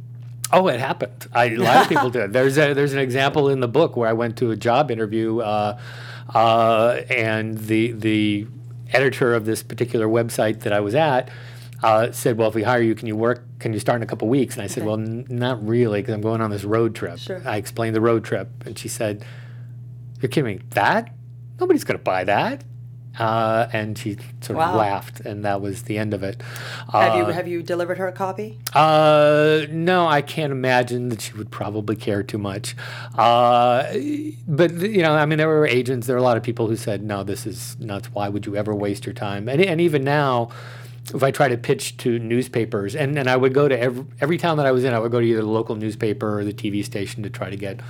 [0.53, 1.27] Oh, it happened.
[1.33, 2.33] I, a lot of people did.
[2.33, 5.41] There's a, there's an example in the book where I went to a job interview,
[5.41, 5.79] uh,
[6.33, 8.47] uh, and the the
[8.93, 11.29] editor of this particular website that I was at
[11.83, 13.45] uh, said, "Well, if we hire you, can you work?
[13.59, 14.89] Can you start in a couple weeks?" And I said, okay.
[14.89, 17.43] "Well, n- not really, because I'm going on this road trip." Sure.
[17.45, 19.25] I explained the road trip, and she said,
[20.21, 20.61] "You're kidding me?
[20.71, 21.13] That?
[21.59, 22.65] Nobody's going to buy that."
[23.19, 24.71] Uh, and she sort wow.
[24.71, 26.43] of laughed, and that was the end of it.
[26.91, 28.59] Have you uh, have you delivered her a copy?
[28.73, 32.75] Uh, no, I can't imagine that she would probably care too much.
[33.17, 33.85] Uh,
[34.49, 36.09] but you know, I mean, there were agents.
[36.09, 38.09] There were a lot of people who said, "No, this is nuts.
[38.13, 40.51] Why would you ever waste your time?" And and even now.
[41.13, 44.39] If I try to pitch to newspapers, and, and I would go to every, every
[44.39, 46.53] town that I was in, I would go to either the local newspaper or the
[46.53, 47.81] TV station to try to get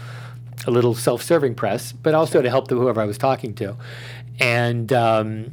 [0.67, 3.77] a little self-serving press, but also to help the, whoever I was talking to,
[4.41, 5.53] and um,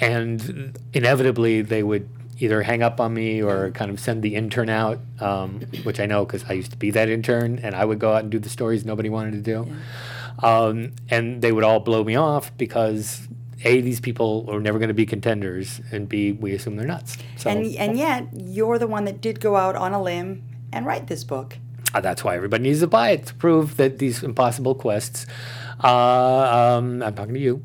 [0.00, 2.08] and inevitably they would
[2.40, 6.06] either hang up on me or kind of send the intern out, um, which I
[6.06, 8.38] know because I used to be that intern, and I would go out and do
[8.38, 9.68] the stories nobody wanted to do,
[10.42, 10.56] yeah.
[10.66, 13.28] um, and they would all blow me off because
[13.64, 17.18] a these people are never going to be contenders, and b we assume they're nuts.
[17.36, 20.42] So, and and yet you're the one that did go out on a limb
[20.72, 21.58] and write this book.
[21.94, 25.26] Uh, that's why everybody needs to buy it to prove that these impossible quests.
[25.82, 27.62] Uh, um, I'm talking to you.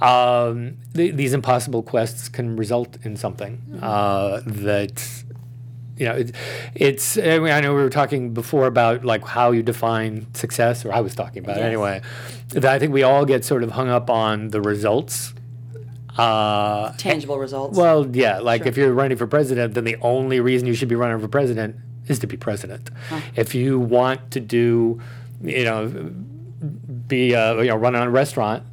[0.00, 5.19] Um, th- these impossible quests can result in something uh, that
[6.00, 6.34] you know, it,
[6.74, 7.18] it's.
[7.18, 10.92] I, mean, I know we were talking before about like how you define success, or
[10.92, 11.64] I was talking about yes.
[11.64, 12.00] it anyway.
[12.48, 15.34] That I think we all get sort of hung up on the results.
[16.16, 17.76] Uh, Tangible results.
[17.76, 18.68] Well, yeah, like sure.
[18.68, 21.76] if you're running for president, then the only reason you should be running for president
[22.06, 22.88] is to be president.
[23.10, 23.20] Huh.
[23.36, 25.02] If you want to do,
[25.42, 25.86] you know,
[27.08, 28.64] be uh, you know running a restaurant,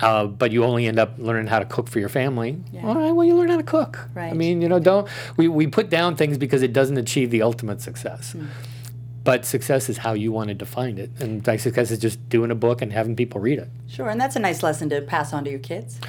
[0.00, 2.58] uh, but you only end up learning how to cook for your family.
[2.72, 2.86] Yeah.
[2.86, 4.08] All right, well, you learn how to cook.
[4.14, 4.30] Right.
[4.30, 7.42] I mean, you know, don't we, we put down things because it doesn't achieve the
[7.42, 8.34] ultimate success.
[8.34, 8.48] Mm.
[9.24, 12.52] But success is how you want to define it, and like success is just doing
[12.52, 13.68] a book and having people read it.
[13.88, 16.00] Sure, and that's a nice lesson to pass on to your kids.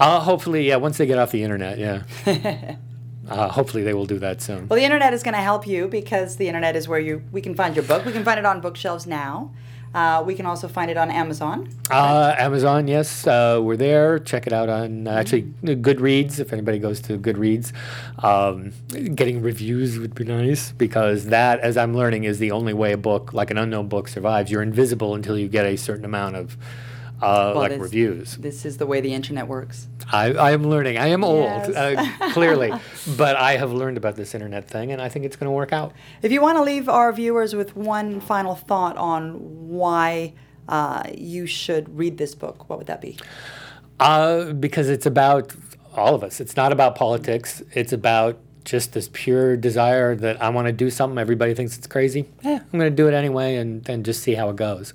[0.00, 0.76] Uh, hopefully, yeah.
[0.76, 2.76] Once they get off the internet, yeah.
[3.28, 4.68] Uh, hopefully they will do that soon.
[4.68, 7.40] Well, the internet is going to help you because the internet is where you we
[7.40, 8.04] can find your book.
[8.04, 9.50] We can find it on bookshelves now.
[9.94, 11.68] Uh, we can also find it on Amazon.
[11.88, 14.18] Uh, Amazon, yes, uh, we're there.
[14.18, 16.40] Check it out on uh, actually Goodreads.
[16.40, 17.72] If anybody goes to Goodreads,
[18.24, 18.72] um,
[19.14, 22.96] getting reviews would be nice because that, as I'm learning, is the only way a
[22.96, 24.50] book like an unknown book survives.
[24.50, 26.56] You're invisible until you get a certain amount of
[27.24, 28.36] uh, well, like this, reviews.
[28.36, 29.88] This is the way the internet works.
[30.12, 30.98] I, I am learning.
[30.98, 31.68] I am yes.
[31.68, 32.72] old, uh, clearly,
[33.16, 35.72] but I have learned about this internet thing, and I think it's going to work
[35.72, 35.92] out.
[36.22, 40.34] If you want to leave our viewers with one final thought on why
[40.68, 43.18] uh, you should read this book, what would that be?
[43.98, 45.54] Uh, because it's about
[45.94, 46.40] all of us.
[46.40, 47.62] It's not about politics.
[47.72, 51.18] It's about just this pure desire that I want to do something.
[51.18, 52.28] Everybody thinks it's crazy.
[52.42, 54.94] Yeah, I'm going to do it anyway, and then just see how it goes.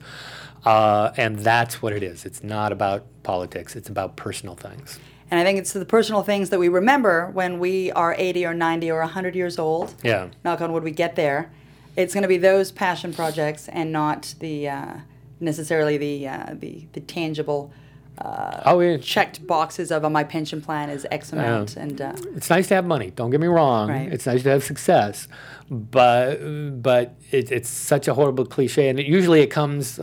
[0.66, 2.26] Uh, and that's what it is.
[2.26, 5.00] It's not about politics, it's about personal things.
[5.32, 8.54] And I think it's the personal things that we remember when we are 80 or
[8.54, 9.94] 90 or 100 years old.
[10.04, 10.30] Yeah.
[10.44, 11.52] Knock on wood, we get there.
[11.96, 14.94] It's going to be those passion projects and not the uh,
[15.40, 17.72] necessarily the, uh, the, the tangible.
[18.18, 18.98] Uh, oh, yeah.
[18.98, 22.76] checked boxes of uh, my pension plan is X amount, and uh, it's nice to
[22.76, 23.12] have money.
[23.12, 23.88] Don't get me wrong.
[23.88, 24.12] Right.
[24.12, 25.30] It's nice to have success,
[25.70, 26.36] but
[26.82, 30.00] but it, it's such a horrible cliche, and it, usually it comes.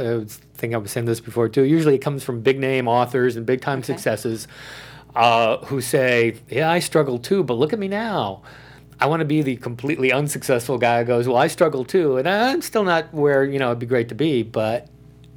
[0.57, 1.65] I think I was saying this before too.
[1.65, 3.93] Usually it comes from big name authors and big time okay.
[3.93, 4.49] successes
[5.15, 8.43] uh, who say, "Yeah, I struggle too, but look at me now."
[8.99, 12.27] I want to be the completely unsuccessful guy who goes, "Well, I struggle too, and
[12.27, 14.89] I'm still not where you know it'd be great to be, but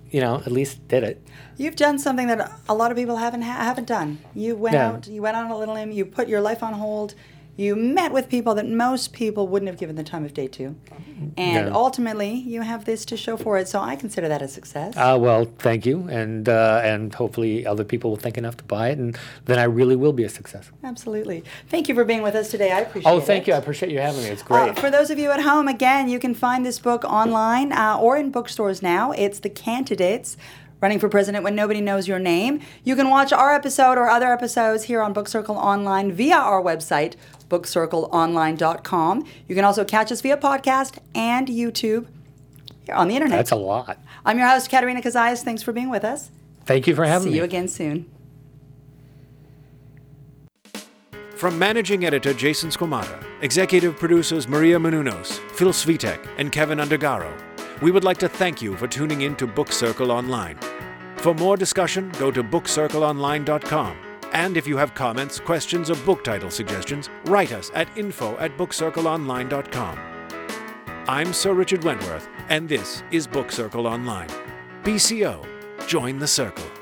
[0.09, 1.21] you know, at least did it."
[1.57, 4.19] You've done something that a lot of people haven't ha- haven't done.
[4.33, 4.87] You went yeah.
[4.87, 7.13] out, you went on a little limb, you put your life on hold,
[7.59, 10.75] you met with people that most people wouldn't have given the time of day to.
[11.35, 11.73] And yeah.
[11.73, 13.67] ultimately, you have this to show for it.
[13.67, 14.95] So I consider that a success.
[14.95, 16.07] Uh, well, thank you.
[16.09, 18.97] And, uh, and hopefully other people will think enough to buy it.
[18.97, 20.71] And then I really will be a success.
[20.83, 21.43] Absolutely.
[21.67, 22.71] Thank you for being with us today.
[22.71, 23.13] I appreciate it.
[23.13, 23.47] Oh, thank it.
[23.49, 23.53] you.
[23.55, 24.29] I appreciate you having me.
[24.29, 24.69] It's great.
[24.69, 27.97] Uh, for those of you at home, again, you can find this book online uh,
[27.99, 29.11] or in bookstores now.
[29.11, 30.37] It's The Candidates
[30.81, 32.61] running for president when nobody knows your name.
[32.83, 36.61] You can watch our episode or other episodes here on Book Circle Online via our
[36.61, 37.15] website,
[37.49, 39.25] bookcircleonline.com.
[39.47, 42.07] You can also catch us via podcast and YouTube
[42.85, 43.37] here on the internet.
[43.37, 43.99] That's a lot.
[44.25, 45.43] I'm your host, Katerina Kazayas.
[45.43, 46.31] Thanks for being with us.
[46.65, 47.33] Thank you for having See me.
[47.33, 48.09] See you again soon.
[51.35, 57.31] From managing editor Jason Squamata, executive producers Maria Menounos, Phil Svitek, and Kevin Undergaro,
[57.81, 60.57] we would like to thank you for tuning in to Book Circle Online.
[61.15, 64.08] For more discussion, go to bookcircleonline.com.
[64.33, 68.57] And if you have comments, questions, or book title suggestions, write us at info at
[68.57, 69.99] bookcircleonline.com.
[71.07, 74.29] I'm Sir Richard Wentworth, and this is Book Circle Online.
[74.83, 75.43] BCO,
[75.87, 76.78] join the circle.